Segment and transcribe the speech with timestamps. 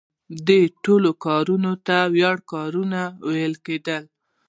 [0.47, 3.97] دې ټولو کارونو ته وړیا کارونه ویل کیده.